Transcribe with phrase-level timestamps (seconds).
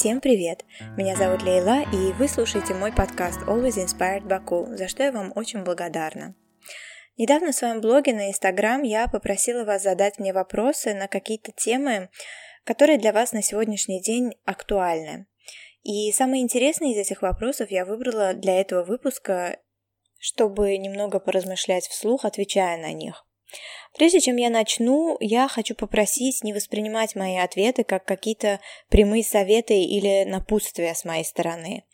[0.00, 0.64] Всем привет!
[0.96, 5.30] Меня зовут Лейла, и вы слушаете мой подкаст Always Inspired Baku, за что я вам
[5.36, 6.34] очень благодарна.
[7.18, 12.08] Недавно в своем блоге на Инстаграм я попросила вас задать мне вопросы на какие-то темы,
[12.64, 15.26] которые для вас на сегодняшний день актуальны.
[15.82, 19.58] И самые интересные из этих вопросов я выбрала для этого выпуска,
[20.18, 23.26] чтобы немного поразмышлять вслух, отвечая на них.
[23.96, 29.82] Прежде чем я начну, я хочу попросить не воспринимать мои ответы как какие-то прямые советы
[29.82, 31.84] или напутствия с моей стороны.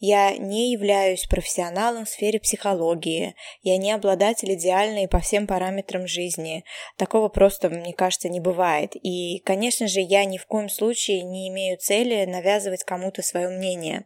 [0.00, 6.64] Я не являюсь профессионалом в сфере психологии, я не обладатель идеальной по всем параметрам жизни.
[6.96, 8.92] Такого просто, мне кажется, не бывает.
[9.02, 14.04] И, конечно же, я ни в коем случае не имею цели навязывать кому-то свое мнение.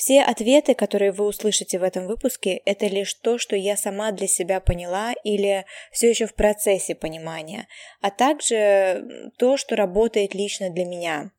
[0.00, 4.26] Все ответы, которые вы услышите в этом выпуске, это лишь то, что я сама для
[4.28, 7.68] себя поняла или все еще в процессе понимания,
[8.00, 11.32] а также то, что работает лично для меня.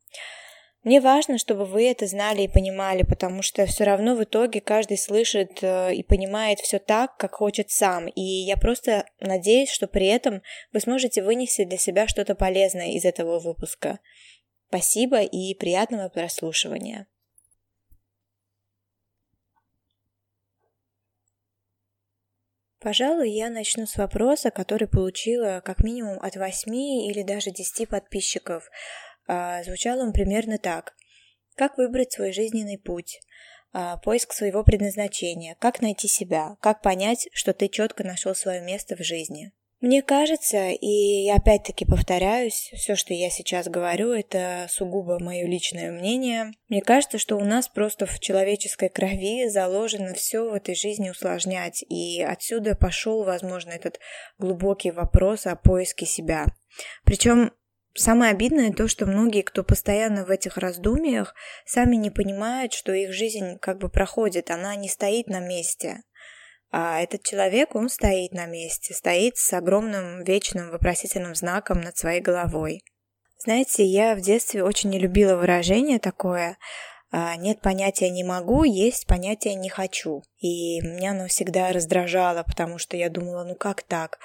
[0.84, 5.00] Мне важно, чтобы вы это знали и понимали, потому что все равно в итоге каждый
[5.00, 8.10] слышит э, и понимает все так, как хочет сам.
[8.10, 13.06] И я просто надеюсь, что при этом вы сможете вынести для себя что-то полезное из
[13.06, 13.98] этого выпуска.
[14.70, 17.08] Спасибо и приятного прослушивания.
[22.82, 28.68] Пожалуй, я начну с вопроса, который получила как минимум от 8 или даже 10 подписчиков.
[29.28, 30.96] А, звучал он примерно так.
[31.56, 33.20] Как выбрать свой жизненный путь?
[33.72, 35.56] А, поиск своего предназначения.
[35.60, 36.58] Как найти себя?
[36.60, 39.52] Как понять, что ты четко нашел свое место в жизни?
[39.82, 46.52] Мне кажется, и опять-таки повторяюсь, все, что я сейчас говорю, это сугубо мое личное мнение.
[46.70, 51.84] Мне кажется, что у нас просто в человеческой крови заложено все в этой жизни усложнять,
[51.90, 54.00] и отсюда пошел, возможно, этот
[54.38, 56.46] глубокий вопрос о поиске себя.
[57.04, 57.52] Причем
[57.94, 63.12] Самое обидное то, что многие, кто постоянно в этих раздумьях, сами не понимают, что их
[63.12, 66.02] жизнь как бы проходит, она не стоит на месте.
[66.72, 72.22] А этот человек, он стоит на месте, стоит с огромным вечным вопросительным знаком над своей
[72.22, 72.82] головой.
[73.38, 76.58] Знаете, я в детстве очень не любила выражение такое
[77.12, 80.24] а, «нет понятия «не могу», есть понятие «не хочу».
[80.38, 84.20] И меня оно всегда раздражало, потому что я думала, ну как так?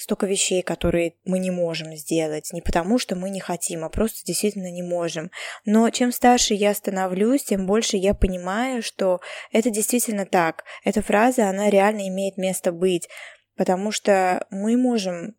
[0.00, 2.50] Столько вещей, которые мы не можем сделать.
[2.52, 5.30] Не потому, что мы не хотим, а просто действительно не можем.
[5.64, 9.20] Но чем старше я становлюсь, тем больше я понимаю, что
[9.52, 10.64] это действительно так.
[10.84, 13.08] Эта фраза, она реально имеет место быть.
[13.56, 15.36] Потому что мы можем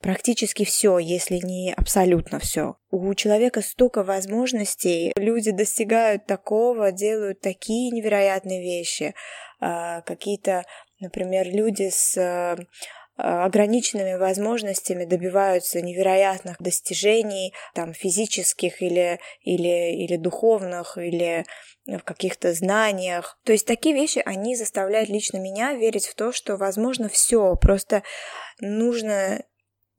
[0.00, 2.76] практически все, если не абсолютно все.
[2.90, 9.14] У человека столько возможностей, люди достигают такого, делают такие невероятные вещи,
[9.60, 10.64] а, какие-то,
[11.00, 12.56] например, люди с Э,
[13.18, 21.44] ограниченными возможностями добиваются невероятных достижений, там, физических или, или, или духовных, или
[21.86, 23.38] в каких-то знаниях.
[23.44, 28.02] То есть такие вещи, они заставляют лично меня верить в то, что возможно все, просто
[28.60, 29.42] нужно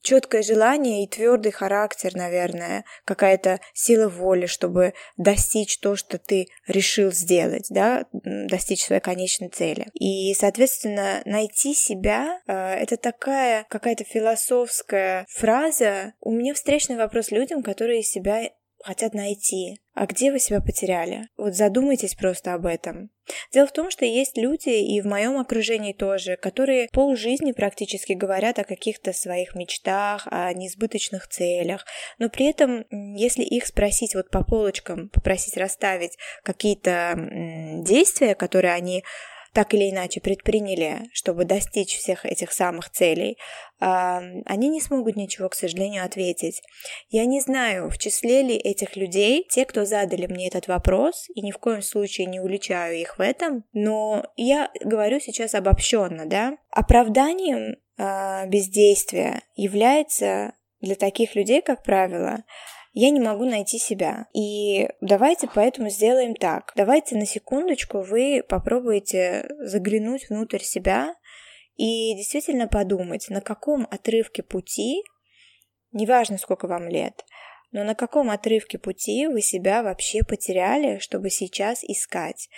[0.02, 7.12] четкое желание и твердый характер, наверное, какая-то сила воли, чтобы достичь то, что ты решил
[7.12, 9.88] сделать, да, достичь своей конечной цели.
[9.94, 16.14] И, соответственно, найти себя э, это такая какая-то философская фраза.
[16.22, 18.50] У меня встречный вопрос людям, которые себя
[18.84, 19.80] хотят найти.
[19.94, 21.28] А где вы себя потеряли?
[21.38, 23.10] Вот задумайтесь просто об этом.
[23.52, 28.60] Дело в том, что есть люди, и в моем окружении тоже, которые полжизни практически говорят
[28.60, 31.86] о каких-то своих мечтах, о несбыточных целях,
[32.18, 37.14] но при этом, если их спросить вот по полочкам, попросить расставить какие-то
[37.84, 39.04] действия, которые они
[39.54, 43.38] так или иначе предприняли, чтобы достичь всех этих самых целей,
[43.80, 46.62] они не смогут ничего, к сожалению, ответить.
[47.10, 51.42] Я не знаю, в числе ли этих людей те, кто задали мне этот вопрос, и
[51.42, 56.58] ни в коем случае не уличаю их в этом, но я говорю сейчас обобщенно, да.
[56.72, 62.44] Оправданием а, бездействия является для таких людей, как правило,
[62.94, 64.28] я не могу найти себя.
[64.34, 66.72] И давайте поэтому сделаем так.
[66.76, 71.16] Давайте на секундочку вы попробуете заглянуть внутрь себя
[71.76, 75.04] и действительно подумать, на каком отрывке пути,
[75.92, 77.24] неважно сколько вам лет,
[77.72, 82.50] но на каком отрывке пути вы себя вообще потеряли, чтобы сейчас искать.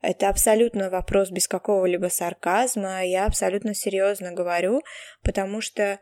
[0.00, 4.82] Это абсолютно вопрос без какого-либо сарказма, я абсолютно серьезно говорю,
[5.24, 5.98] потому что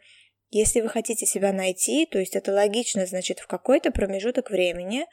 [0.51, 5.07] если вы хотите себя найти, то есть это логично, значит, в какой-то промежуток времени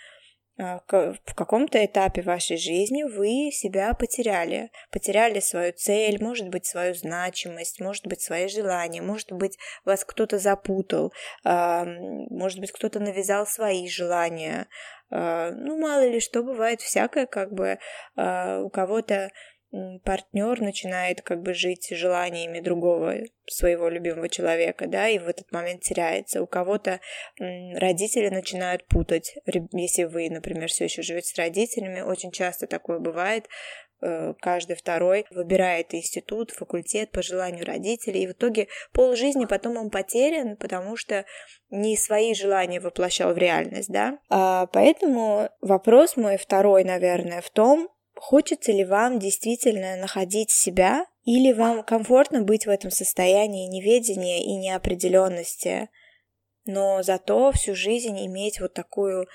[0.60, 4.70] а, в каком-то этапе вашей жизни вы себя потеряли.
[4.92, 10.38] Потеряли свою цель, может быть, свою значимость, может быть, свои желания, может быть, вас кто-то
[10.38, 11.12] запутал,
[11.44, 14.68] а, может быть, кто-то навязал свои желания.
[15.10, 17.80] А, ну, мало ли что, бывает всякое, как бы
[18.16, 19.32] у кого-то
[20.04, 23.16] партнер начинает как бы жить желаниями другого
[23.48, 26.44] своего любимого человека, да, и в этот момент теряется.
[26.44, 27.00] У кого-то
[27.40, 29.36] родители начинают путать,
[29.72, 33.48] если вы, например, все еще живете с родителями, очень часто такое бывает,
[34.02, 39.78] э, каждый второй выбирает институт, факультет по желанию родителей, и в итоге пол жизни потом
[39.78, 41.25] он потерян, потому что
[41.72, 44.20] не свои желания воплощал в реальность, да.
[44.30, 47.90] А, поэтому вопрос мой второй, наверное, в том,
[48.25, 54.56] Хочется ли вам действительно находить себя, или вам комфортно быть в этом состоянии неведения и
[54.56, 55.90] неопределенности,
[56.64, 59.28] но зато всю жизнь иметь вот такую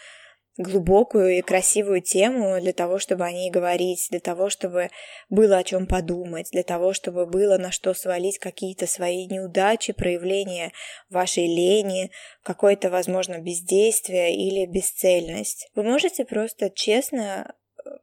[0.56, 4.88] глубокую и красивую тему для того, чтобы о ней говорить, для того, чтобы
[5.29, 10.73] было о чем подумать, для того, чтобы было на что свалить какие-то свои неудачи, проявления
[11.11, 12.11] вашей лени,
[12.43, 15.69] какое-то, возможно, бездействие или бесцельность.
[15.75, 17.55] Вы можете просто честно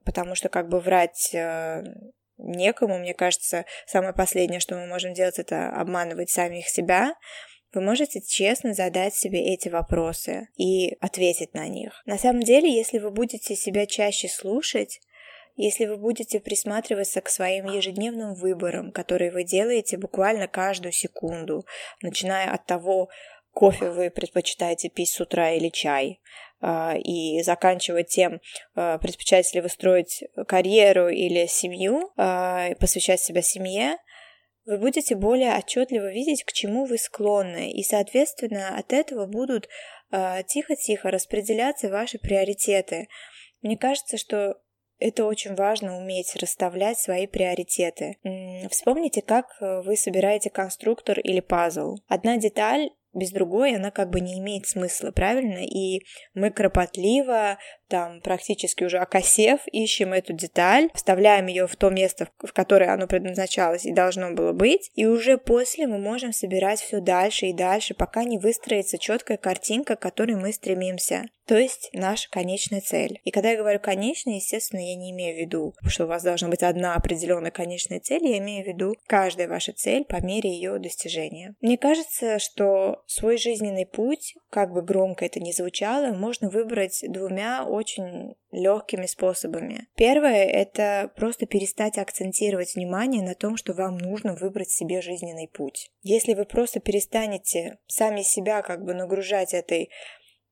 [0.03, 1.83] потому что как бы врать э,
[2.37, 7.15] некому, мне кажется, самое последнее, что мы можем делать, это обманывать самих себя.
[7.73, 12.01] Вы можете честно задать себе эти вопросы и ответить на них.
[12.05, 15.01] На самом деле, если вы будете себя чаще слушать,
[15.57, 21.65] если вы будете присматриваться к своим ежедневным выборам, которые вы делаете буквально каждую секунду,
[22.01, 23.09] начиная от того,
[23.55, 26.19] кофе вы предпочитаете пить с утра или чай,
[26.61, 28.41] а, и заканчивать тем,
[28.75, 33.97] а, предпочитаете ли вы строить карьеру или семью, а, посвящать себя семье,
[34.65, 39.69] вы будете более отчетливо видеть, к чему вы склонны, и, соответственно, от этого будут
[40.47, 43.07] тихо-тихо распределяться ваши приоритеты.
[43.61, 44.55] Мне кажется, что
[44.97, 48.17] это очень важно уметь расставлять свои приоритеты.
[48.71, 51.97] Вспомните, как вы собираете конструктор или пазл.
[52.07, 55.59] Одна деталь без другой она как бы не имеет смысла, правильно?
[55.65, 56.01] И
[56.33, 62.53] мы кропотливо, там практически уже окосев, ищем эту деталь, вставляем ее в то место, в
[62.53, 67.47] которое оно предназначалось и должно было быть, и уже после мы можем собирать все дальше
[67.47, 71.25] и дальше, пока не выстроится четкая картинка, к которой мы стремимся.
[71.45, 73.19] То есть наша конечная цель.
[73.23, 76.47] И когда я говорю конечная, естественно, я не имею в виду, что у вас должна
[76.47, 80.79] быть одна определенная конечная цель, я имею в виду каждая ваша цель по мере ее
[80.79, 81.55] достижения.
[81.61, 87.63] Мне кажется, что свой жизненный путь, как бы громко это ни звучало, можно выбрать двумя
[87.75, 89.87] очень легкими способами.
[89.95, 95.91] Первое— это просто перестать акцентировать внимание на том, что вам нужно выбрать себе жизненный путь.
[96.01, 99.89] Если вы просто перестанете сами себя как бы нагружать этой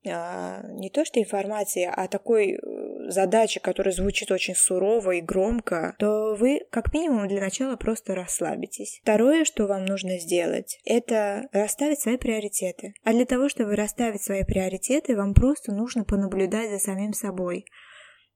[0.04, 6.34] не то что информации, а такой э, задачи, которая звучит очень сурово и громко, то
[6.34, 9.00] вы как минимум для начала просто расслабитесь.
[9.02, 12.94] Второе, что вам нужно сделать, это расставить свои приоритеты.
[13.02, 17.64] А для того, чтобы расставить свои приоритеты, вам просто нужно понаблюдать за самим собой.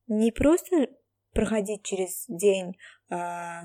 [0.07, 0.89] Не просто
[1.33, 2.77] проходить через день
[3.11, 3.63] а,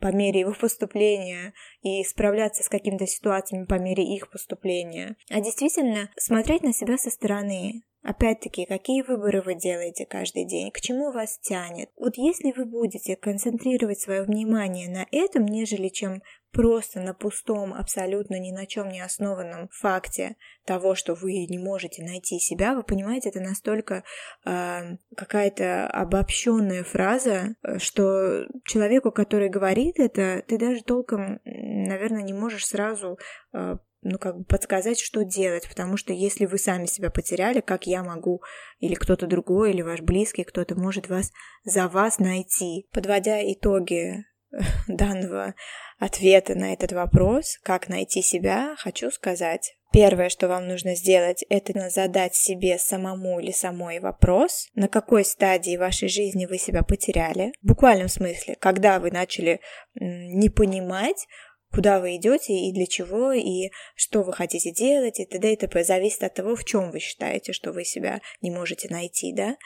[0.00, 1.52] по мере его поступления
[1.82, 7.10] и справляться с какими-то ситуациями по мере их поступления, а действительно смотреть на себя со
[7.10, 11.90] стороны, Опять-таки, какие выборы вы делаете каждый день, к чему вас тянет.
[11.96, 16.22] Вот если вы будете концентрировать свое внимание на этом, нежели чем
[16.56, 22.02] просто на пустом, абсолютно ни на чем не основанном факте того, что вы не можете
[22.02, 24.04] найти себя, вы понимаете, это настолько
[24.46, 32.66] э, какая-то обобщенная фраза, что человеку, который говорит это, ты даже толком, наверное, не можешь
[32.66, 33.18] сразу
[33.52, 37.86] э, ну, как бы подсказать, что делать, потому что если вы сами себя потеряли, как
[37.86, 38.40] я могу,
[38.78, 41.32] или кто-то другой, или ваш близкий, кто-то может вас
[41.64, 42.88] за вас найти.
[42.92, 44.24] Подводя итоги
[44.88, 45.54] данного
[45.98, 49.74] ответа на этот вопрос, как найти себя, хочу сказать.
[49.92, 55.76] Первое, что вам нужно сделать, это задать себе самому или самой вопрос, на какой стадии
[55.76, 57.52] вашей жизни вы себя потеряли.
[57.62, 59.60] В буквальном смысле, когда вы начали
[59.94, 61.26] не понимать,
[61.72, 65.52] куда вы идете и для чего, и что вы хотите делать, и т.д.
[65.52, 65.84] и т.п.
[65.84, 69.56] Зависит от того, в чем вы считаете, что вы себя не можете найти, да.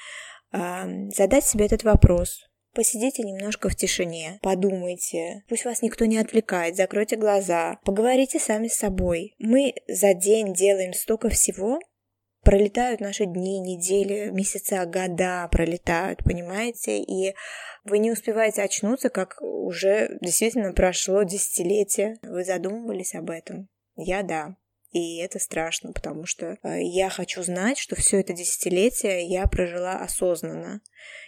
[0.53, 2.50] Задать себе этот вопрос.
[2.73, 8.75] Посидите немножко в тишине, подумайте, пусть вас никто не отвлекает, закройте глаза, поговорите сами с
[8.75, 9.35] собой.
[9.39, 11.81] Мы за день делаем столько всего,
[12.43, 16.99] пролетают наши дни, недели, месяца, года пролетают, понимаете?
[17.03, 17.35] И
[17.85, 22.19] вы не успеваете очнуться, как уже действительно прошло десятилетие.
[22.23, 23.69] Вы задумывались об этом?
[23.97, 24.57] Я да.
[24.91, 30.01] И это страшно, потому что э, я хочу знать, что все это десятилетие я прожила
[30.01, 30.81] осознанно.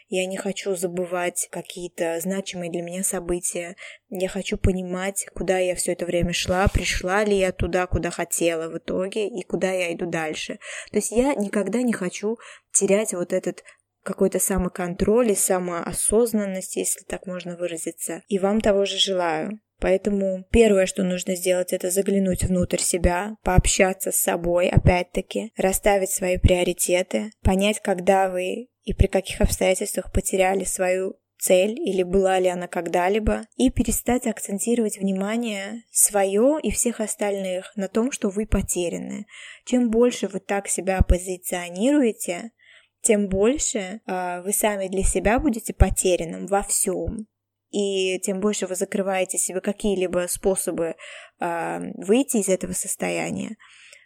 [0.08, 3.76] Я не хочу забывать какие-то значимые для меня события.
[4.10, 8.68] Я хочу понимать, куда я все это время шла, пришла ли я туда, куда хотела
[8.68, 10.58] в итоге, и куда я иду дальше.
[10.90, 12.38] То есть я никогда не хочу
[12.72, 13.62] терять вот этот
[14.02, 18.22] какой-то самоконтроль и самоосознанность, если так можно выразиться.
[18.26, 19.60] И вам того же желаю.
[19.82, 26.38] Поэтому первое, что нужно сделать, это заглянуть внутрь себя, пообщаться с собой, опять-таки, расставить свои
[26.38, 32.68] приоритеты, понять, когда вы и при каких обстоятельствах потеряли свою цель или была ли она
[32.68, 39.26] когда-либо, и перестать акцентировать внимание свое и всех остальных на том, что вы потеряны.
[39.64, 42.52] Чем больше вы так себя позиционируете,
[43.00, 47.26] тем больше э, вы сами для себя будете потерянным во всем
[47.72, 50.94] и тем больше вы закрываете себе какие-либо способы
[51.40, 53.56] э, выйти из этого состояния.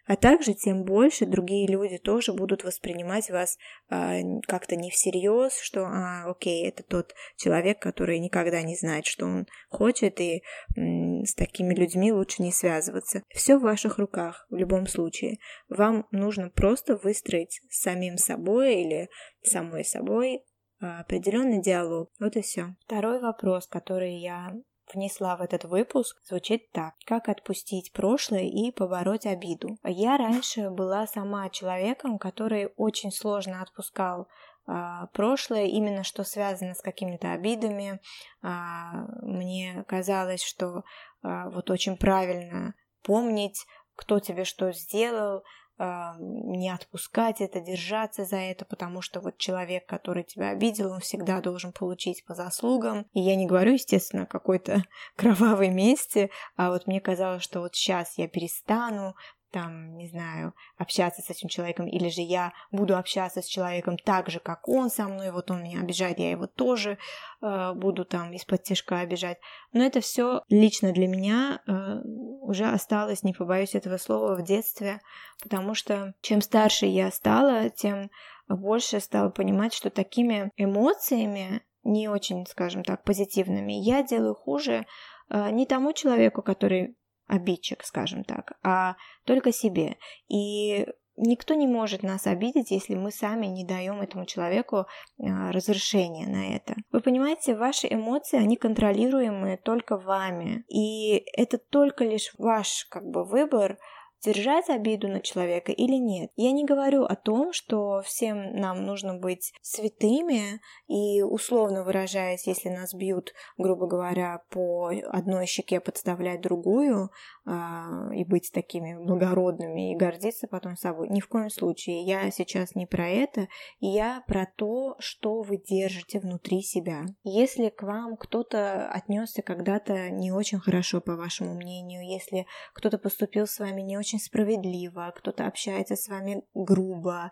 [0.07, 3.59] А также тем больше другие люди тоже будут воспринимать вас
[3.91, 9.27] э, как-то не всерьез, что, а, окей, это тот человек, который никогда не знает, что
[9.27, 10.45] он хочет, и
[10.77, 13.23] м, с такими людьми лучше не связываться.
[13.35, 15.39] Все в ваших руках в любом случае.
[15.69, 19.09] Вам нужно просто выстроить самим собой или
[19.43, 20.45] самой собой
[20.81, 22.11] определенный диалог.
[22.21, 22.75] Вот и все.
[22.85, 24.53] Второй вопрос, который я
[24.95, 26.95] внесла в этот выпуск, звучит так.
[27.05, 29.79] Как отпустить прошлое и побороть обиду?
[29.85, 34.29] Я раньше была сама человеком, который очень сложно отпускал
[34.67, 38.01] а, прошлое, именно что связано с какими-то обидами.
[38.43, 40.83] А, мне казалось, что
[41.23, 43.65] а, вот очень правильно помнить,
[43.95, 45.43] кто тебе что сделал,
[45.79, 51.41] не отпускать это, держаться за это, потому что вот человек, который тебя обидел, он всегда
[51.41, 53.07] должен получить по заслугам.
[53.13, 54.85] И я не говорю, естественно, о какой-то
[55.17, 59.15] кровавой мести, а вот мне казалось, что вот сейчас я перестану
[59.51, 64.29] там, не знаю, общаться с этим человеком, или же я буду общаться с человеком так
[64.29, 66.99] же, как он со мной, вот он меня обижает, я его тоже
[67.43, 69.39] э, буду там из-под тяжка обижать.
[69.73, 72.01] Но это все лично для меня э,
[72.43, 75.01] уже осталось, не побоюсь этого слова, в детстве,
[75.43, 78.11] потому что чем старше я стала, тем
[78.49, 84.87] больше стала понимать, что такими эмоциями, не очень, скажем так, позитивными, я делаю хуже
[85.29, 89.97] э, не тому человеку, который обидчик, скажем так, а только себе.
[90.29, 94.87] И никто не может нас обидеть, если мы сами не даем этому человеку
[95.19, 96.75] а, разрешения на это.
[96.93, 100.65] Вы понимаете, ваши эмоции, они контролируемые только вами.
[100.69, 103.79] И это только лишь ваш как бы выбор,
[104.27, 106.31] держать обиду на человека или нет.
[106.37, 112.69] Я не говорю о том, что всем нам нужно быть святыми и, условно выражаясь, если
[112.69, 117.11] нас бьют, грубо говоря, по одной щеке подставлять другую
[117.45, 121.09] а, и быть такими благородными и гордиться потом собой.
[121.09, 122.05] Ни в коем случае.
[122.05, 123.47] Я сейчас не про это,
[123.79, 127.05] я про то, что вы держите внутри себя.
[127.23, 133.47] Если к вам кто-то отнесся когда-то не очень хорошо, по вашему мнению, если кто-то поступил
[133.47, 137.31] с вами не очень очень справедливо, кто-то общается с вами грубо.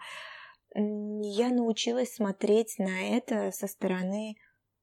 [0.75, 4.35] Я научилась смотреть на это со стороны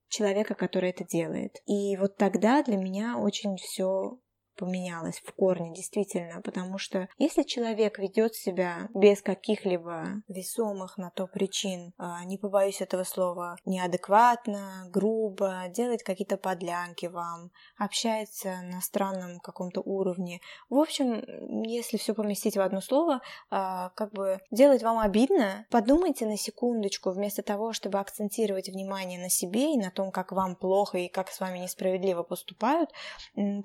[0.10, 1.58] человека, который это делает.
[1.65, 4.17] И вот тогда для меня очень все
[4.62, 11.25] поменялось в корне, действительно, потому что если человек ведет себя без каких-либо весомых на то
[11.25, 19.39] причин, а, не побоюсь этого слова, неадекватно, грубо, делает какие-то подлянки вам, общается на странном
[19.39, 25.00] каком-то уровне, в общем, если все поместить в одно слово, а, как бы делать вам
[25.00, 30.32] обидно, подумайте на секундочку, вместо того, чтобы акцентировать внимание на себе и на том, как
[30.32, 32.91] вам плохо и как с вами несправедливо поступают,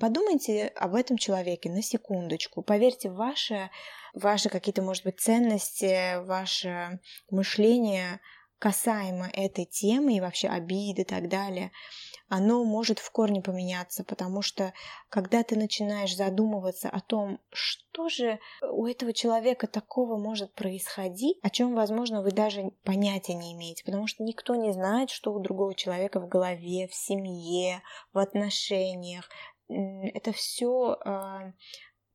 [0.01, 2.63] подумайте об этом человеке на секундочку.
[2.63, 3.71] Поверьте, ваши,
[4.15, 7.01] ваши какие-то, может быть, ценности, ваше
[7.31, 8.21] мышление
[8.59, 11.73] касаемо этой темы и вообще обиды и так далее,
[12.29, 14.73] оно может в корне поменяться, потому что
[15.11, 21.51] когда ты начинаешь задумываться о том, что же у этого человека такого может происходить, о
[21.51, 25.75] чем, возможно, вы даже понятия не имеете, потому что никто не знает, что у другого
[25.75, 29.29] человека в голове, в семье, в отношениях,
[29.69, 31.53] это все а,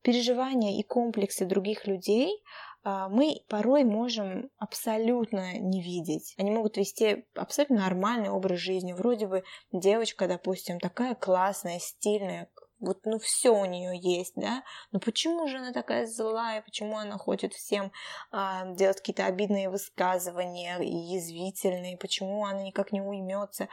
[0.02, 2.42] переживания и комплексы других людей,
[2.84, 6.34] а, мы порой можем абсолютно не видеть.
[6.38, 8.92] Они могут вести абсолютно нормальный образ жизни.
[8.92, 12.48] Вроде бы девочка, допустим, такая классная, стильная,
[12.82, 17.16] вот, ну, все у нее есть, да, но почему же она такая злая, почему она
[17.16, 17.92] хочет всем
[18.32, 23.68] а, делать какие-то обидные высказывания и язвительные, почему она никак не уймется,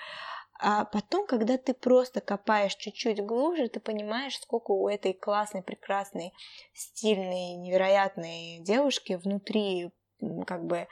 [0.61, 6.33] А потом, когда ты просто копаешь чуть-чуть глубже, ты понимаешь, сколько у этой классной, прекрасной,
[6.73, 9.91] стильной, невероятной девушки внутри
[10.45, 10.89] как бы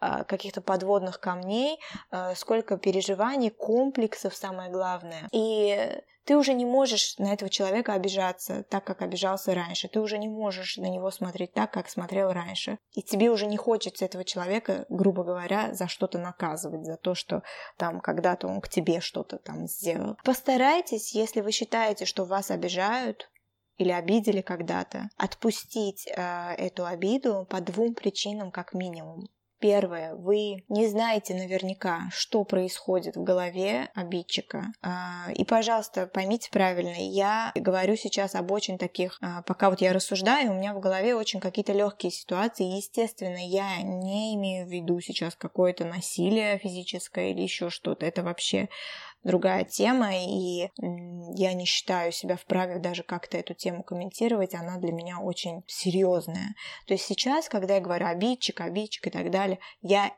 [0.00, 1.78] каких-то подводных камней,
[2.10, 5.28] а, сколько переживаний, комплексов, самое главное.
[5.32, 9.88] И ты уже не можешь на этого человека обижаться так, как обижался раньше.
[9.88, 12.78] Ты уже не можешь на него смотреть так, как смотрел раньше.
[12.92, 17.42] И тебе уже не хочется этого человека, грубо говоря, за что-то наказывать, за то, что
[17.76, 20.16] там когда-то он к тебе что-то там сделал.
[20.24, 23.28] Постарайтесь, если вы считаете, что вас обижают,
[23.76, 29.30] или обидели когда-то, отпустить э, эту обиду по двум причинам как минимум.
[29.60, 34.72] Первое, вы не знаете наверняка, что происходит в голове обидчика.
[34.80, 39.92] А, и, пожалуйста, поймите правильно, я говорю сейчас об очень таких, а, пока вот я
[39.92, 42.74] рассуждаю, у меня в голове очень какие-то легкие ситуации.
[42.74, 48.06] Естественно, я не имею в виду сейчас какое-то насилие физическое или еще что-то.
[48.06, 48.70] Это вообще
[49.22, 50.70] другая тема, и
[51.36, 56.54] я не считаю себя вправе даже как-то эту тему комментировать, она для меня очень серьезная.
[56.86, 60.12] То есть сейчас, когда я говорю обидчик, обидчик и так далее, я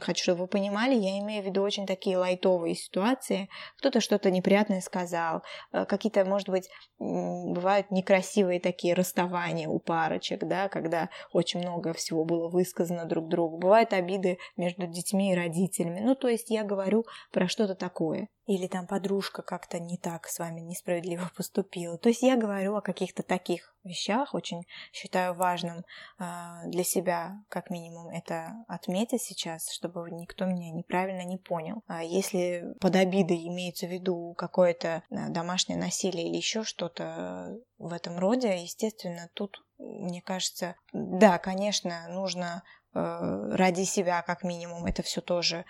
[0.00, 3.48] хочу, чтобы вы понимали, я имею в виду очень такие лайтовые ситуации.
[3.78, 5.42] Кто-то что-то неприятное сказал,
[5.72, 6.68] э, какие-то, может быть,
[6.98, 13.58] бывают некрасивые такие расставания у парочек, да, когда очень много всего было высказано друг другу.
[13.58, 16.00] Бывают обиды между детьми и родителями.
[16.00, 20.38] Ну, то есть я говорю про что-то такое или там подружка как-то не так с
[20.38, 21.98] вами несправедливо поступила.
[21.98, 25.84] То есть я говорю о каких-то таких вещах, очень считаю важным
[26.18, 26.24] э,
[26.66, 31.82] для себя, как минимум, это отметить сейчас, чтобы никто меня неправильно не понял.
[31.86, 37.92] А если под обидой имеется в виду какое-то э, домашнее насилие или еще что-то в
[37.92, 45.20] этом роде, естественно, тут мне кажется, да, конечно, нужно ради себя, как минимум, это все
[45.20, 45.64] тоже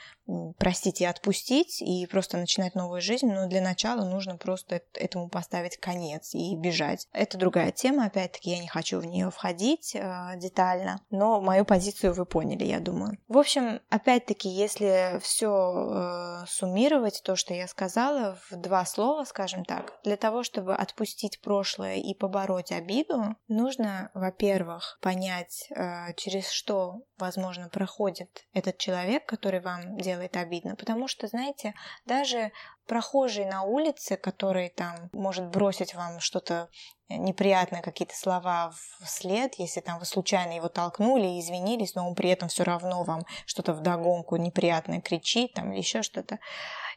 [0.58, 5.78] простить и отпустить, и просто начинать новую жизнь, но для начала нужно просто этому поставить
[5.78, 7.08] конец и бежать.
[7.12, 12.14] Это другая тема, опять-таки, я не хочу в нее входить э, детально, но мою позицию
[12.14, 13.18] вы поняли, я думаю.
[13.28, 19.64] В общем, опять-таки, если все э, суммировать, то, что я сказала, в два слова, скажем
[19.64, 27.02] так, для того, чтобы отпустить прошлое и побороть обиду, нужно, во-первых, понять, э, через что
[27.18, 30.76] возможно, проходит этот человек, который вам делает обидно.
[30.76, 31.74] Потому что, знаете,
[32.06, 32.52] даже
[32.86, 36.68] прохожий на улице, который там может бросить вам что-то
[37.08, 42.30] неприятное, какие-то слова вслед, если там вы случайно его толкнули и извинились, но он при
[42.30, 46.38] этом все равно вам что-то вдогонку неприятное кричит, там, или еще что-то.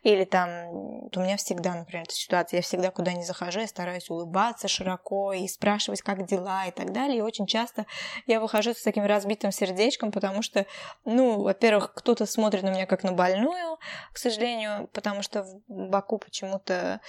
[0.03, 4.09] Или там, у меня всегда, например, эта ситуация, я всегда куда ни захожу, я стараюсь
[4.09, 7.19] улыбаться широко и спрашивать, как дела и так далее.
[7.19, 7.85] И очень часто
[8.25, 10.65] я выхожу с таким разбитым сердечком, потому что,
[11.05, 13.77] ну, во-первых, кто-то смотрит на меня как на больную,
[14.11, 16.99] к сожалению, потому что в Баку почему-то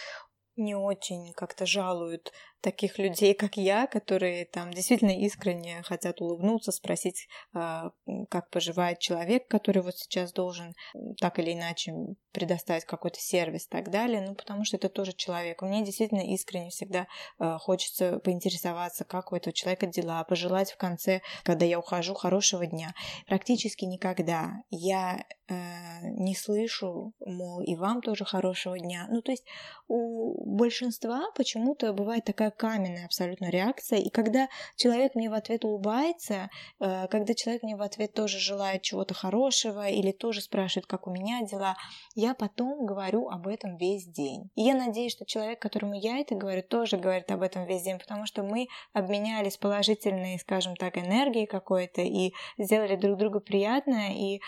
[0.57, 7.29] не очень как-то жалуют таких людей, как я, которые там действительно искренне хотят улыбнуться, спросить,
[7.53, 7.91] а,
[8.31, 10.75] как поживает человек, который вот сейчас должен
[11.21, 11.93] так или иначе
[12.33, 15.61] предоставить какой-то сервис и так далее, ну, потому что это тоже человек.
[15.61, 17.07] Мне действительно искренне всегда
[17.39, 22.65] а, хочется поинтересоваться, как у этого человека дела, пожелать в конце, когда я ухожу, хорошего
[22.67, 22.95] дня.
[23.27, 25.55] Практически никогда я э,
[26.03, 29.07] не слышу, мол, и вам тоже хорошего дня.
[29.11, 29.45] Ну, то есть
[29.89, 33.99] у большинства почему-то бывает такая каменная абсолютно реакция.
[33.99, 38.83] И когда человек мне в ответ улыбается, э, когда человек мне в ответ тоже желает
[38.83, 41.77] чего-то хорошего или тоже спрашивает, как у меня дела,
[42.15, 44.51] я потом говорю об этом весь день.
[44.55, 47.99] И я надеюсь, что человек, которому я это говорю, тоже говорит об этом весь день,
[47.99, 54.41] потому что мы обменялись положительной, скажем так, энергией какой-то и сделали друг другу приятное, и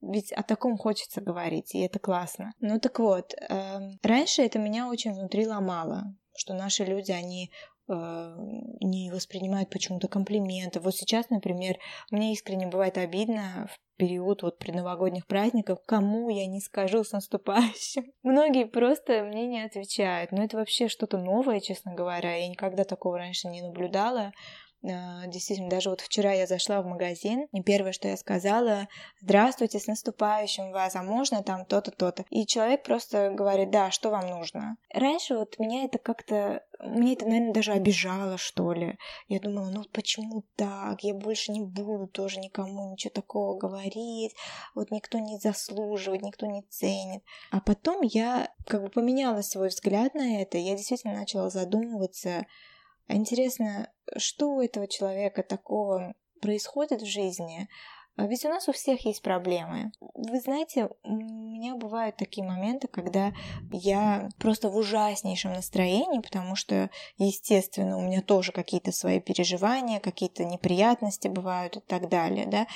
[0.00, 2.52] ведь о таком хочется говорить, и это классно.
[2.60, 7.50] Ну так вот, эм, раньше это меня очень внутри ломало что наши люди, они
[7.88, 8.34] э,
[8.80, 10.80] не воспринимают почему-то комплименты.
[10.80, 11.76] Вот сейчас, например,
[12.10, 18.12] мне искренне бывает обидно в период вот предновогодних праздников, кому я не скажу с наступающим.
[18.22, 20.32] Многие просто мне не отвечают.
[20.32, 22.36] Но это вообще что-то новое, честно говоря.
[22.36, 24.32] Я никогда такого раньше не наблюдала.
[24.84, 28.88] А, действительно, даже вот вчера я зашла в магазин, и первое, что я сказала,
[29.20, 32.24] здравствуйте, с наступающим вас, а можно там то-то, то-то.
[32.30, 34.76] И человек просто говорит, да, что вам нужно.
[34.92, 38.98] Раньше вот меня это как-то, мне это, наверное, даже обижало, что ли.
[39.28, 41.02] Я думала, ну почему так?
[41.02, 44.34] Я больше не буду тоже никому ничего такого говорить.
[44.74, 47.22] Вот никто не заслуживает, никто не ценит.
[47.50, 50.58] А потом я как бы поменяла свой взгляд на это.
[50.58, 52.46] Я действительно начала задумываться,
[53.08, 57.68] интересно, что у этого человека такого происходит в жизни,
[58.16, 59.92] А ведь у нас у всех есть проблемы.
[60.14, 63.32] Вы знаете, у меня бывают такие моменты, когда
[63.70, 66.88] я просто в ужаснейшем настроении, потому что,
[67.18, 72.66] естественно, у меня тоже какие-то свои переживания, какие-то неприятности бывают и так далее, да.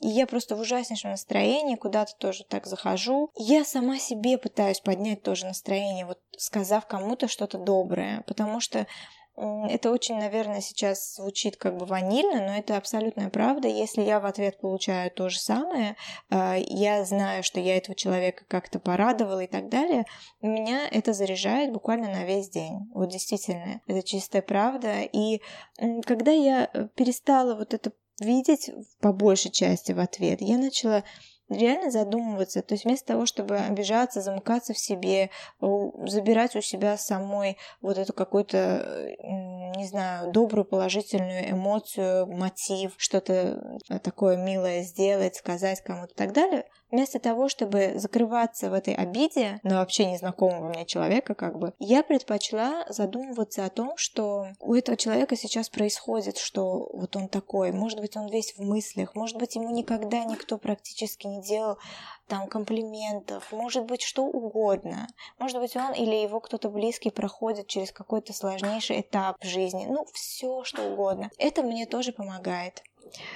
[0.00, 3.30] И я просто в ужаснейшем настроении, куда-то тоже так захожу.
[3.36, 8.86] Я сама себе пытаюсь поднять тоже настроение, вот сказав кому-то что-то доброе, потому что
[9.40, 13.68] это очень, наверное, сейчас звучит как бы ванильно, но это абсолютная правда.
[13.68, 15.96] Если я в ответ получаю то же самое,
[16.28, 20.06] а, я знаю, что я этого человека как-то порадовала и так далее,
[20.42, 22.90] меня это заряжает буквально на весь день.
[22.92, 25.02] Вот действительно, это чистая правда.
[25.02, 25.40] И
[26.04, 28.70] когда я э, перестала вот это видеть
[29.00, 31.04] по большей части в ответ, я начала
[31.48, 32.62] реально задумываться.
[32.62, 35.30] То есть вместо того, чтобы обижаться, замыкаться в себе,
[35.60, 39.16] забирать у себя самой вот эту какую-то,
[39.76, 46.64] не знаю, добрую, положительную эмоцию, мотив, что-то такое милое сделать, сказать кому-то и так далее,
[46.90, 52.02] Вместо того, чтобы закрываться в этой обиде на вообще незнакомого мне человека, как бы, я
[52.02, 58.00] предпочла задумываться о том, что у этого человека сейчас происходит, что вот он такой, может
[58.00, 61.78] быть, он весь в мыслях, может быть, ему никогда никто практически не делал
[62.26, 65.08] там комплиментов, может быть, что угодно.
[65.38, 69.86] Может быть, он или его кто-то близкий проходит через какой-то сложнейший этап жизни.
[69.88, 71.30] Ну, все что угодно.
[71.38, 72.82] Это мне тоже помогает.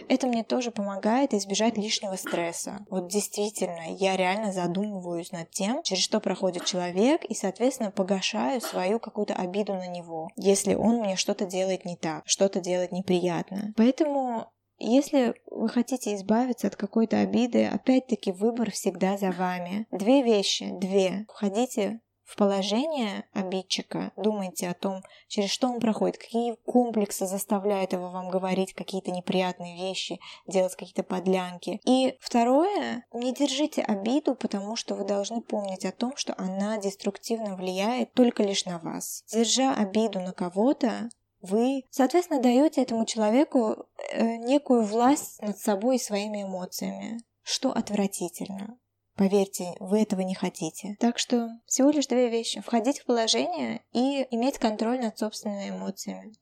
[0.08, 2.84] Это мне тоже помогает избежать лишнего стресса.
[2.90, 8.98] Вот действительно, я реально задумываюсь над тем, через что проходит человек, и, соответственно, погашаю свою
[8.98, 13.72] какую-то обиду на него, если он мне что-то делает не так, что-то делает неприятно.
[13.76, 14.46] Поэтому
[14.78, 19.86] если вы хотите избавиться от какой-то обиды, опять-таки выбор всегда за вами.
[19.92, 21.24] Две вещи, две.
[21.28, 28.10] Входите в положение обидчика, думайте о том, через что он проходит, какие комплексы заставляют его
[28.10, 31.80] вам говорить какие-то неприятные вещи, делать какие-то подлянки.
[31.84, 37.56] И второе, не держите обиду, потому что вы должны помнить о том, что она деструктивно
[37.56, 39.24] влияет только лишь на вас.
[39.32, 41.10] Держа обиду на кого-то,
[41.42, 48.78] вы, соответственно, даете этому человеку э, некую власть над собой и своими эмоциями, что отвратительно.
[49.16, 50.96] Поверьте, вы этого не хотите.
[50.98, 52.60] Так что всего лишь две вещи.
[52.60, 56.32] Входить в положение и иметь контроль над собственными эмоциями.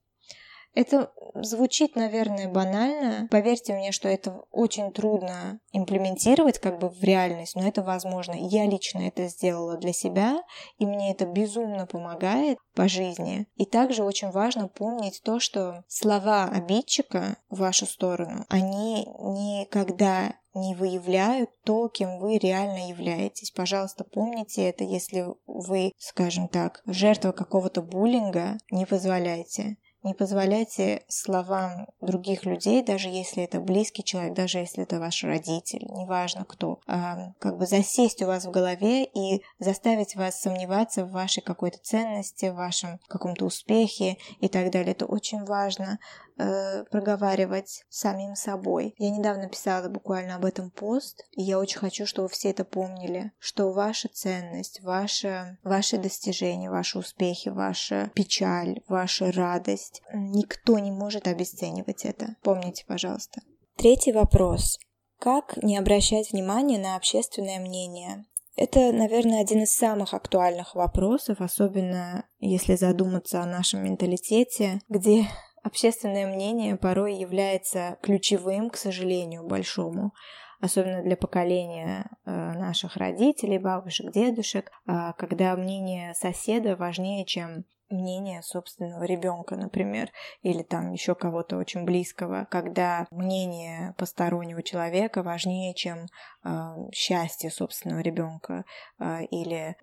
[0.74, 3.26] Это звучит, наверное, банально.
[3.30, 8.34] Поверьте мне, что это очень трудно имплементировать как бы в реальность, но это возможно.
[8.34, 10.42] Я лично это сделала для себя,
[10.78, 13.46] и мне это безумно помогает по жизни.
[13.56, 20.74] И также очень важно помнить то, что слова обидчика в вашу сторону, они никогда не
[20.74, 23.50] выявляют то, кем вы реально являетесь.
[23.50, 29.76] Пожалуйста, помните это, если вы, скажем так, жертва какого-то буллинга, не позволяйте.
[30.02, 35.86] Не позволяйте словам других людей, даже если это близкий человек, даже если это ваш родитель,
[35.90, 41.10] неважно кто, а, как бы засесть у вас в голове и заставить вас сомневаться в
[41.10, 44.92] вашей какой-то ценности, в вашем каком-то успехе и так далее.
[44.92, 45.98] Это очень важно
[46.40, 48.94] э, проговаривать самим собой.
[48.98, 53.32] Я недавно писала буквально об этом пост, и я очень хочу, чтобы все это помнили,
[53.38, 61.28] что ваша ценность, ваша, ваши достижения, ваши успехи, ваша печаль, ваша радость, никто не может
[61.28, 62.36] обесценивать это.
[62.42, 63.42] Помните, пожалуйста.
[63.76, 64.78] Третий вопрос.
[65.18, 68.24] Как не обращать внимания на общественное мнение?
[68.56, 75.26] Это, наверное, один из самых актуальных вопросов, особенно если задуматься о нашем менталитете, где
[75.62, 80.14] Общественное мнение порой является ключевым, к сожалению, большому,
[80.60, 88.42] особенно для поколения э, наших родителей, бабушек, дедушек, а, когда мнение соседа важнее, чем мнение
[88.42, 90.10] собственного ребенка, например,
[90.42, 96.06] или там еще кого-то очень близкого, когда мнение постороннего человека важнее, чем
[96.44, 96.48] э,
[96.92, 98.64] счастье собственного ребенка
[98.98, 99.76] э, или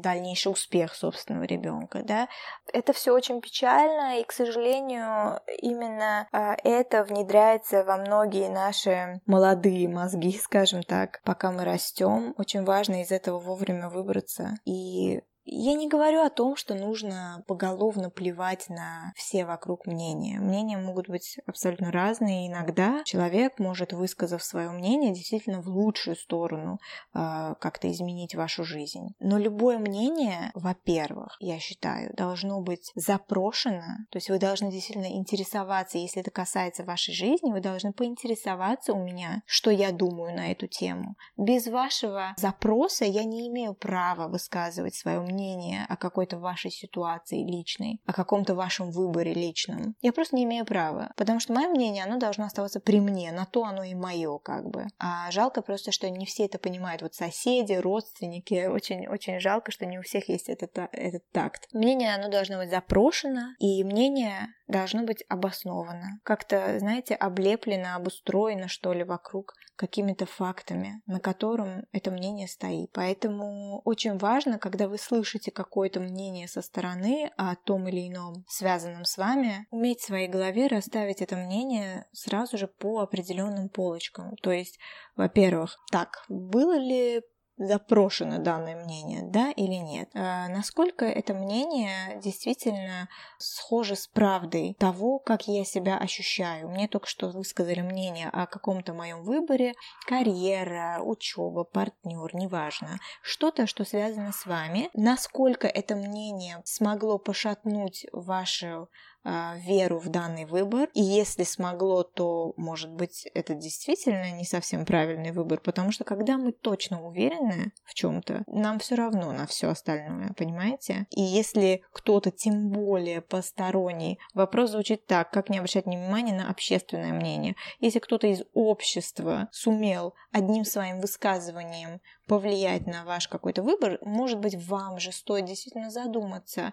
[0.00, 2.28] дальнейший успех собственного ребенка, да,
[2.72, 9.88] это все очень печально, и, к сожалению, именно э, это внедряется во многие наши молодые
[9.88, 12.34] мозги, скажем так, пока мы растем.
[12.36, 18.10] Очень важно из этого вовремя выбраться и я не говорю о том, что нужно поголовно
[18.10, 20.38] плевать на все вокруг мнения.
[20.38, 22.46] Мнения могут быть абсолютно разные.
[22.46, 26.78] Иногда человек может, высказав свое мнение, действительно в лучшую сторону
[27.14, 29.14] э, как-то изменить вашу жизнь.
[29.18, 33.82] Но любое мнение, во-первых, я считаю, должно быть запрошено.
[34.10, 39.02] То есть вы должны действительно интересоваться, если это касается вашей жизни, вы должны поинтересоваться у
[39.02, 41.16] меня, что я думаю на эту тему.
[41.36, 47.44] Без вашего запроса я не имею права высказывать свое мнение мнение о какой-то вашей ситуации
[47.44, 49.94] личной, о каком-то вашем выборе личном.
[50.00, 53.46] Я просто не имею права, потому что мое мнение, оно должно оставаться при мне, на
[53.46, 54.86] то оно и мое, как бы.
[54.98, 57.02] А жалко просто, что не все это понимают.
[57.02, 61.68] Вот соседи, родственники, очень-очень жалко, что не у всех есть этот, этот такт.
[61.72, 66.18] Мнение, оно должно быть запрошено, и мнение должно быть обосновано.
[66.24, 72.90] Как-то, знаете, облеплено, обустроено, что ли, вокруг какими-то фактами, на котором это мнение стоит.
[72.92, 79.04] Поэтому очень важно, когда вы слышите какое-то мнение со стороны о том или ином связанном
[79.04, 84.36] с вами, уметь в своей голове расставить это мнение сразу же по определенным полочкам.
[84.36, 84.78] То есть,
[85.16, 87.22] во-первых, так, было ли
[87.66, 90.10] запрошено данное мнение, да или нет.
[90.14, 96.68] А насколько это мнение действительно схоже с правдой того, как я себя ощущаю.
[96.68, 99.74] Мне только что высказали мнение о каком-то моем выборе,
[100.06, 102.98] карьера, учеба, партнер, неважно.
[103.22, 104.90] Что-то, что связано с вами.
[104.94, 108.88] Насколько это мнение смогло пошатнуть вашу
[109.24, 110.88] веру в данный выбор.
[110.94, 116.38] И если смогло, то, может быть, это действительно не совсем правильный выбор, потому что когда
[116.38, 121.06] мы точно уверены в чем-то, нам все равно на все остальное, понимаете?
[121.10, 127.12] И если кто-то, тем более посторонний, вопрос звучит так, как не обращать внимания на общественное
[127.12, 127.54] мнение.
[127.80, 134.56] Если кто-то из общества сумел одним своим высказыванием повлиять на ваш какой-то выбор, может быть,
[134.66, 136.72] вам же стоит действительно задуматься,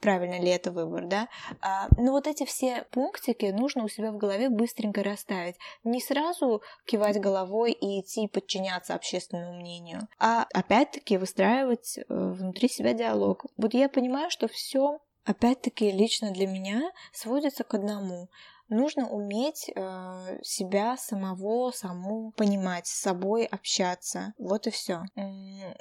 [0.00, 1.28] правильно ли это выбор, да.
[1.60, 5.56] А, но вот эти все пунктики нужно у себя в голове быстренько расставить.
[5.84, 12.94] Не сразу кивать головой и идти подчиняться общественному мнению, а опять-таки выстраивать э, внутри себя
[12.94, 13.44] диалог.
[13.56, 18.28] Вот я понимаю, что все опять-таки лично для меня сводится к одному
[18.70, 24.32] нужно уметь э, себя самого, саму понимать, с собой общаться.
[24.38, 25.02] Вот и все.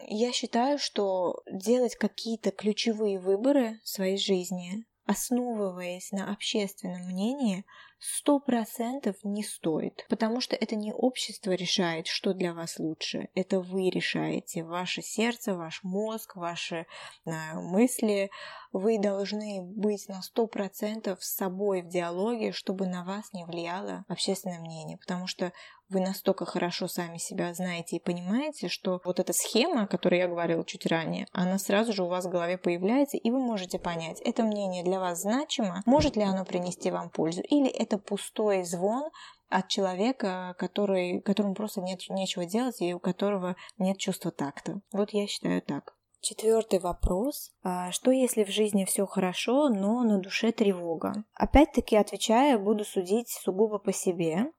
[0.07, 7.63] Я считаю, что делать какие-то ключевые выборы в своей жизни, основываясь на общественном мнении,
[7.99, 13.59] сто процентов не стоит, потому что это не общество решает, что для вас лучше, это
[13.59, 16.85] вы решаете, ваше сердце, ваш мозг, ваши
[17.25, 18.31] знаю, мысли,
[18.71, 24.05] вы должны быть на сто процентов с собой в диалоге, чтобы на вас не влияло
[24.07, 25.51] общественное мнение, потому что
[25.89, 30.27] вы настолько хорошо сами себя знаете и понимаете, что вот эта схема, о которой я
[30.27, 34.21] говорила чуть ранее, она сразу же у вас в голове появляется, и вы можете понять,
[34.21, 39.09] это мнение для вас значимо, может ли оно принести вам пользу, или это пустой звон,
[39.49, 44.81] от человека, который, которому просто нет нечего делать и у которого нет чувства такта.
[44.91, 45.95] Вот я считаю так.
[46.21, 47.51] Четвертый вопрос.
[47.63, 51.23] А что если в жизни все хорошо, но на душе тревога?
[51.33, 54.51] Опять-таки, отвечая, буду судить сугубо по себе.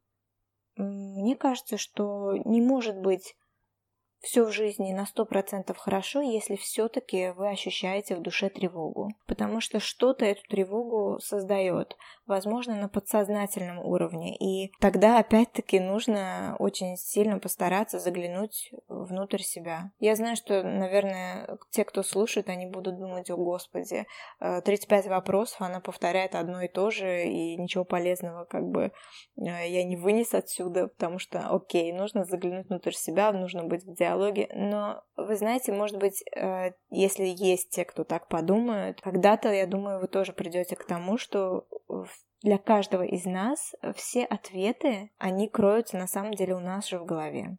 [0.77, 3.35] Мне кажется, что не может быть
[4.21, 9.09] все в жизни на сто процентов хорошо, если все-таки вы ощущаете в душе тревогу.
[9.27, 14.37] Потому что что-то эту тревогу создает, возможно, на подсознательном уровне.
[14.37, 19.93] И тогда опять-таки нужно очень сильно постараться заглянуть внутрь себя.
[19.99, 24.07] Я знаю, что, наверное, те, кто слушает, они будут думать, о господи,
[24.39, 28.93] 35 э, вопросов, она повторяет одно и то же, и ничего полезного как бы
[29.37, 33.95] э, я не вынес отсюда, потому что, окей, нужно заглянуть внутрь себя, нужно быть в
[33.95, 34.10] диалоге,
[34.55, 40.01] но вы знаете, может быть, э, если есть те, кто так подумают, когда-то, я думаю,
[40.01, 41.67] вы тоже придете к тому, что
[42.43, 47.05] для каждого из нас все ответы, они кроются на самом деле у нас же в
[47.05, 47.59] голове.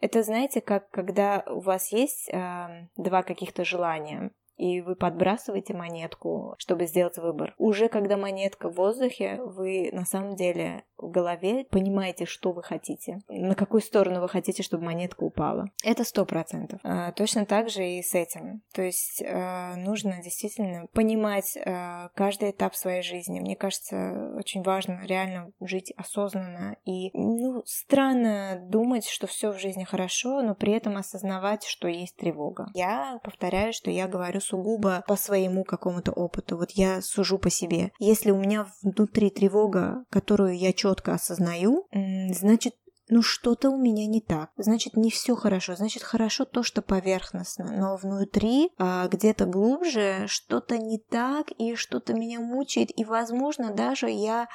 [0.00, 6.54] Это, знаете, как когда у вас есть э, два каких-то желания, и вы подбрасываете монетку,
[6.58, 7.54] чтобы сделать выбор.
[7.58, 13.18] Уже когда монетка в воздухе, вы на самом деле в голове понимаете, что вы хотите,
[13.28, 15.66] на какую сторону вы хотите, чтобы монетка упала.
[15.84, 16.80] Это сто процентов.
[16.84, 18.62] А, точно так же и с этим.
[18.72, 23.40] То есть а, нужно действительно понимать а, каждый этап своей жизни.
[23.40, 29.84] Мне кажется, очень важно реально жить осознанно и ну странно думать, что все в жизни
[29.84, 32.68] хорошо, но при этом осознавать, что есть тревога.
[32.74, 36.56] Я повторяю, что я говорю сугубо по своему какому-то опыту.
[36.56, 37.92] Вот я сужу по себе.
[37.98, 42.74] Если у меня внутри тревога, которую я четко осознаю, значит,
[43.08, 44.50] ну что-то у меня не так.
[44.56, 45.76] Значит, не все хорошо.
[45.76, 47.70] Значит, хорошо то, что поверхностно.
[47.70, 52.90] Но внутри, а, где-то глубже, что-то не так, и что-то меня мучает.
[52.96, 54.48] И, возможно, даже я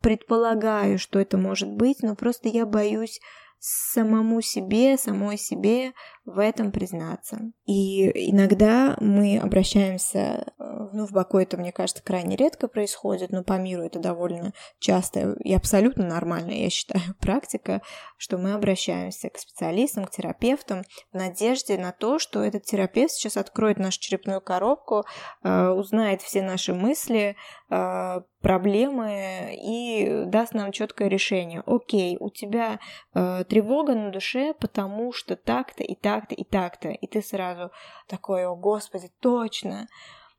[0.00, 3.20] предполагаю, что это может быть, но просто я боюсь
[3.60, 5.92] самому себе, самой себе
[6.28, 7.40] в этом признаться.
[7.64, 13.42] И иногда мы обращаемся, э, ну, в Баку это, мне кажется, крайне редко происходит, но
[13.42, 17.80] по миру это довольно часто и абсолютно нормально, я считаю, практика,
[18.18, 23.38] что мы обращаемся к специалистам, к терапевтам в надежде на то, что этот терапевт сейчас
[23.38, 25.04] откроет нашу черепную коробку,
[25.42, 27.36] э, узнает все наши мысли,
[27.70, 31.62] э, проблемы и даст нам четкое решение.
[31.66, 32.78] Окей, у тебя
[33.12, 36.88] тревога на душе, потому что так-то и так-то и так-то.
[36.88, 37.70] И ты сразу
[38.06, 39.88] такой, о господи, точно.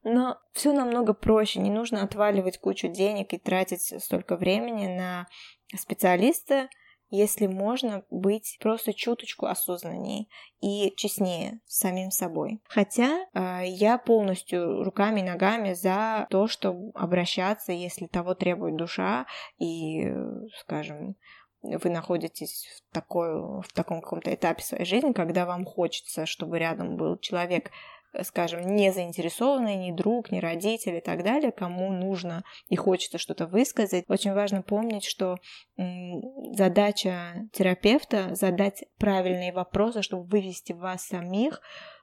[0.03, 5.27] Но все намного проще, не нужно отваливать кучу денег и тратить столько времени на
[5.75, 6.69] специалиста,
[7.11, 10.27] если можно быть просто чуточку осознаннее
[10.61, 12.61] и честнее с самим собой.
[12.67, 19.25] Хотя э, я полностью руками и ногами за то, чтобы обращаться, если того требует душа,
[19.57, 20.05] и,
[20.59, 21.15] скажем,
[21.61, 26.95] вы находитесь в, такой, в таком каком-то этапе своей жизни, когда вам хочется, чтобы рядом
[26.95, 27.71] был человек,
[28.13, 33.17] Э, скажем, не заинтересованный, ни друг, ни родитель и так далее, кому нужно и хочется
[33.17, 34.05] что-то высказать.
[34.07, 35.37] Очень важно помнить, что
[36.53, 41.61] задача терапевта задать правильные вопросы, чтобы вывести вас самих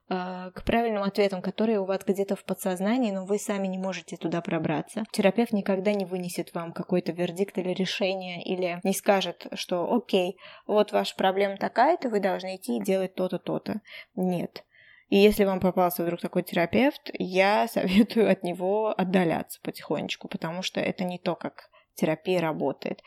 [0.08, 4.40] к правильным ответам, которые у вас где-то в подсознании, но вы сами не можете туда
[4.40, 5.04] пробраться.
[5.10, 10.92] Терапевт никогда не вынесет вам какой-то вердикт или решение, или не скажет, что окей, вот
[10.92, 13.80] ваша проблема такая-то, вы должны идти и делать то-то, то-то.
[14.14, 14.64] Нет.
[15.08, 20.80] И если вам попался вдруг такой терапевт, я советую от него отдаляться потихонечку, потому что
[20.80, 23.02] это не то, как терапия работает.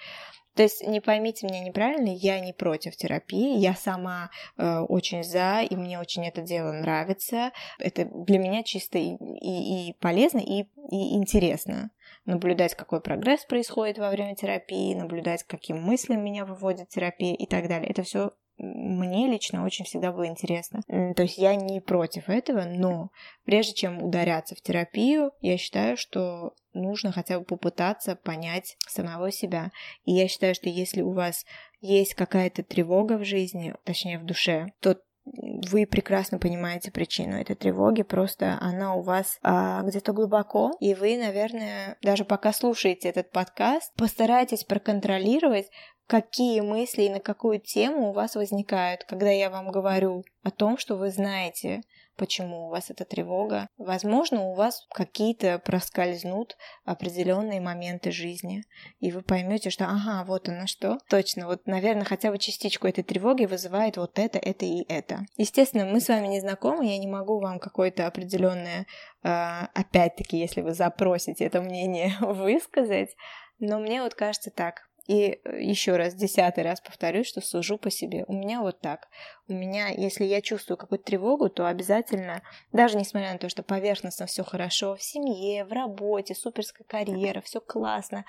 [0.59, 5.61] То есть не поймите меня неправильно, я не против терапии, я сама э, очень за,
[5.61, 7.53] и мне очень это дело нравится.
[7.77, 11.91] Это для меня чисто и, и, и полезно, и, и интересно
[12.25, 17.69] наблюдать, какой прогресс происходит во время терапии, наблюдать, каким мыслям меня выводит терапия и так
[17.69, 17.89] далее.
[17.89, 20.81] Это все мне лично очень всегда было интересно.
[20.87, 23.09] То есть я не против этого, но
[23.45, 29.71] прежде чем ударяться в терапию, я считаю, что нужно хотя бы попытаться понять самого себя.
[30.03, 31.45] И я считаю, что если у вас
[31.79, 38.03] есть какая-то тревога в жизни, точнее в душе, то вы прекрасно понимаете причину этой тревоги,
[38.03, 43.93] просто она у вас а, где-то глубоко, и вы, наверное, даже пока слушаете этот подкаст,
[43.95, 45.67] постарайтесь проконтролировать,
[46.09, 50.79] какие мысли и на какую тему у вас возникают, когда я вам говорю о том,
[50.79, 51.83] что вы знаете,
[52.17, 53.67] почему у вас эта тревога.
[53.77, 58.63] Возможно, у вас какие-то проскользнут определенные моменты жизни,
[58.99, 60.97] и вы поймете, что ага, вот она что.
[61.09, 65.27] Точно, вот, наверное, хотя бы частичку этой тревоги вызывает вот это, это и это.
[65.37, 68.87] Естественно, мы с вами не знакомы, я не могу вам какое-то определенное,
[69.21, 73.15] а, опять-таки, если вы запросите это мнение высказать,
[73.59, 74.88] но мне вот кажется так.
[75.09, 78.25] И э, еще раз, десятый раз повторюсь, что сужу по себе.
[78.27, 79.07] У меня вот так.
[79.47, 84.27] У меня, если я чувствую какую-то тревогу, то обязательно, даже несмотря на то, что поверхностно
[84.27, 88.23] все хорошо, в семье, в работе, суперская карьера, все классно,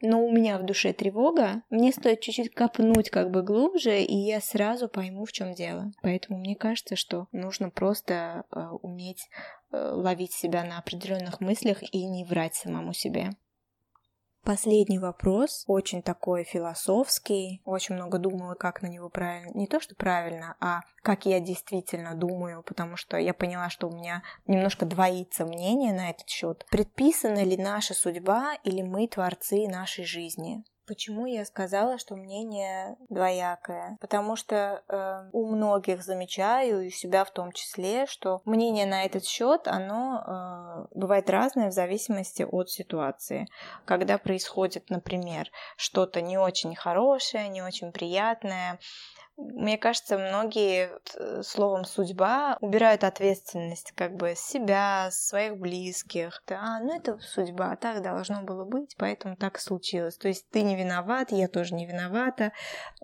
[0.00, 4.40] но у меня в душе тревога, мне стоит чуть-чуть копнуть как бы глубже, и я
[4.40, 5.92] сразу пойму, в чем дело.
[6.02, 9.28] Поэтому мне кажется, что нужно просто э, уметь
[9.72, 13.32] э, ловить себя на определенных мыслях и не врать самому себе.
[14.44, 19.94] Последний вопрос, очень такой философский, очень много думала, как на него правильно, не то что
[19.94, 25.46] правильно, а как я действительно думаю, потому что я поняла, что у меня немножко двоится
[25.46, 26.66] мнение на этот счет.
[26.70, 30.62] Предписана ли наша судьба или мы творцы нашей жизни?
[30.86, 33.96] Почему я сказала, что мнение двоякое?
[34.00, 39.24] Потому что э, у многих замечаю, и себя в том числе, что мнение на этот
[39.24, 43.46] счет, оно э, бывает разное в зависимости от ситуации.
[43.86, 48.78] Когда происходит, например, что-то не очень хорошее, не очень приятное,
[49.36, 56.42] мне кажется, многие э, словом судьба убирают ответственность как бы с себя, своих близких.
[56.48, 60.16] А, ну это судьба, так должно было быть, поэтому так случилось.
[60.16, 62.52] То есть ты не виноват, я тоже не виновата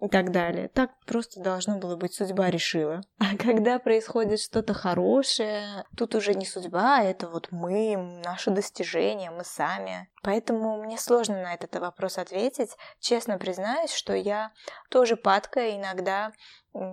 [0.01, 0.69] и так далее.
[0.69, 3.01] Так просто должно было быть, судьба решила.
[3.31, 9.31] А когда происходит что-то хорошее, тут уже не судьба, а это вот мы, наше достижение,
[9.31, 10.09] мы сами.
[10.23, 12.77] Поэтому мне сложно на этот вопрос ответить.
[12.99, 14.53] Честно признаюсь, что я
[14.91, 16.33] тоже падкая иногда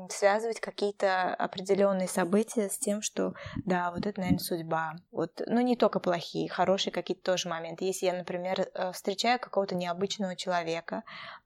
[0.09, 4.95] связывать какие-то определенные события с тем, что да, вот это, наверное, судьба.
[5.11, 7.85] Вот, ну, не только плохие, хорошие какие-то тоже моменты.
[7.85, 11.03] Если я, например, э, встречаю какого-то необычного человека,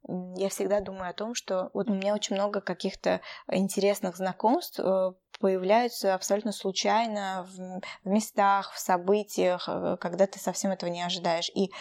[0.08, 5.12] я всегда думаю о том, что вот у меня очень много каких-то интересных знакомств э,
[5.42, 11.50] появляются абсолютно случайно в, в местах, в событиях, э, когда ты совсем этого не ожидаешь.
[11.54, 11.72] И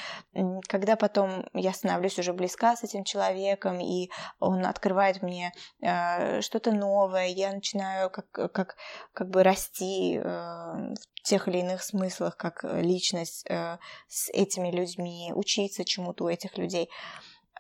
[0.69, 6.73] когда потом я становлюсь уже близка с этим человеком, и он открывает мне э, что-то
[6.73, 8.77] новое, я начинаю как, как,
[9.13, 13.79] как бы расти э, в тех или иных смыслах, как личность э,
[14.09, 16.89] с этими людьми, учиться чему-то у этих людей.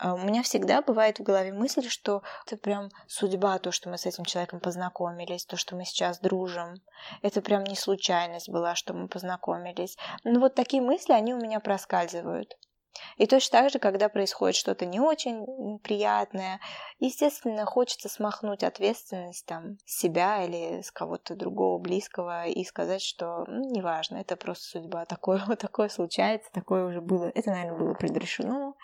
[0.03, 4.07] У меня всегда бывает в голове мысль, что это прям судьба, то, что мы с
[4.07, 6.75] этим человеком познакомились, то, что мы сейчас дружим.
[7.23, 9.97] Это прям не случайность была, что мы познакомились.
[10.25, 12.57] Ну вот такие мысли, они у меня проскальзывают.
[13.17, 16.61] И точно так же, когда происходит что-то не очень приятное,
[16.99, 23.45] естественно, хочется смахнуть ответственность там с себя или с кого-то другого близкого и сказать, что
[23.47, 27.95] ну, неважно, это просто судьба, такое, вот такое случается, такое уже было, это, наверное, было
[27.95, 28.75] предрешено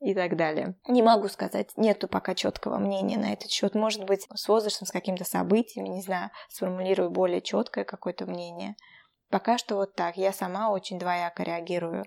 [0.00, 0.74] и так далее.
[0.88, 3.74] Не могу сказать, нету пока четкого мнения на этот счет.
[3.74, 8.74] Может быть, с возрастом, с какими-то событиями, не знаю, сформулирую более четкое какое-то мнение.
[9.30, 10.16] Пока что вот так.
[10.16, 12.04] Я сама очень двояко реагирую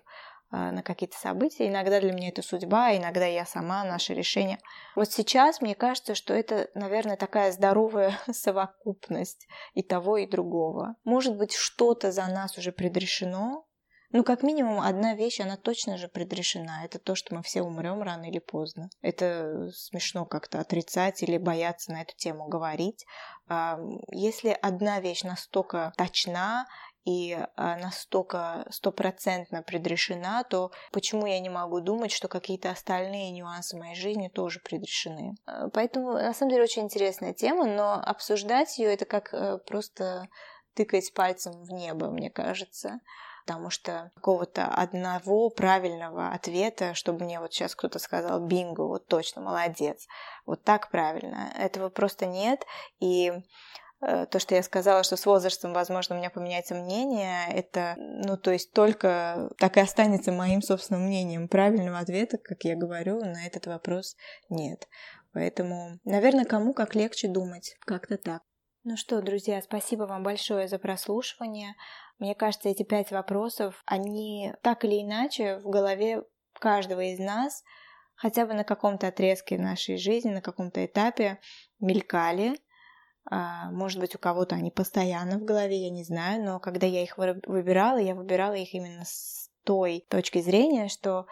[0.54, 1.68] на какие-то события.
[1.68, 4.60] Иногда для меня это судьба, иногда я сама, наше решение.
[4.96, 10.96] Вот сейчас мне кажется, что это, наверное, такая здоровая совокупность и того, и другого.
[11.04, 13.66] Может быть, что-то за нас уже предрешено,
[14.14, 16.86] ну, как минимум, одна вещь, она точно же предрешена.
[16.86, 18.90] Это то, что мы все умрем рано или поздно.
[19.02, 23.08] Это смешно как-то отрицать или бояться на эту тему говорить.
[23.48, 23.80] А,
[24.12, 26.68] если одна вещь настолько точна
[27.06, 33.78] и а, настолько стопроцентно предрешена, то почему я не могу думать, что какие-то остальные нюансы
[33.78, 35.36] моей жизни тоже предрешены?
[35.46, 40.28] А, поэтому, на самом деле, очень интересная тема, но обсуждать ее это как э, просто
[40.76, 43.00] тыкать пальцем в небо, мне кажется
[43.46, 49.42] потому что какого-то одного правильного ответа, чтобы мне вот сейчас кто-то сказал «бинго, вот точно,
[49.42, 50.08] молодец»,
[50.46, 52.66] вот так правильно, этого просто нет,
[53.00, 53.34] и
[54.30, 58.52] то, что я сказала, что с возрастом, возможно, у меня поменяется мнение, это, ну, то
[58.52, 61.48] есть только так и останется моим собственным мнением.
[61.48, 64.16] Правильного ответа, как я говорю, на этот вопрос
[64.50, 64.88] нет.
[65.34, 67.76] Поэтому, наверное, кому как легче думать.
[67.86, 68.42] Как-то так.
[68.84, 71.76] Ну что, друзья, спасибо вам большое за прослушивание.
[72.20, 76.24] Мне кажется, эти пять вопросов, они так или иначе в голове
[76.60, 77.64] каждого из нас
[78.16, 81.40] хотя бы на каком-то отрезке нашей жизни, на каком-то этапе
[81.80, 82.60] мелькали.
[83.30, 87.04] А, может быть, у кого-то они постоянно в голове, я не знаю, но когда я
[87.04, 91.26] их выбирала, я выбирала их именно с той точки зрения, что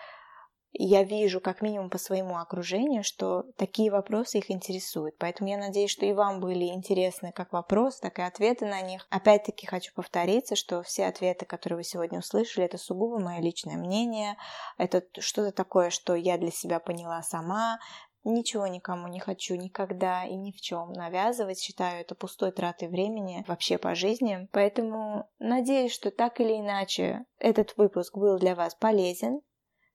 [0.73, 5.17] я вижу как минимум по своему окружению, что такие вопросы их интересуют.
[5.17, 9.05] Поэтому я надеюсь, что и вам были интересны как вопросы, так и ответы на них.
[9.09, 14.37] Опять-таки хочу повториться, что все ответы, которые вы сегодня услышали, это сугубо мое личное мнение.
[14.77, 17.79] Это что-то такое, что я для себя поняла сама.
[18.23, 21.59] Ничего никому не хочу никогда и ни в чем навязывать.
[21.59, 24.47] Считаю это пустой тратой времени вообще по жизни.
[24.51, 29.41] Поэтому надеюсь, что так или иначе этот выпуск был для вас полезен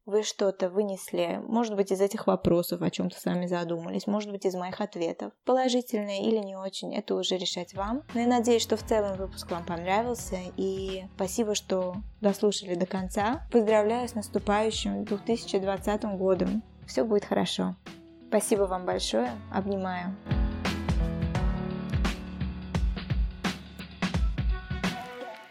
[0.07, 4.55] вы что-то вынесли, может быть, из этих вопросов, о чем-то сами задумались, может быть, из
[4.55, 5.33] моих ответов.
[5.45, 8.05] Положительные или не очень, это уже решать вам.
[8.15, 13.47] Но я надеюсь, что в целом выпуск вам понравился, и спасибо, что дослушали до конца.
[13.51, 16.63] Поздравляю с наступающим 2020 годом.
[16.87, 17.75] Все будет хорошо.
[18.37, 19.31] Спасибо вам большое.
[19.51, 20.15] Обнимаю.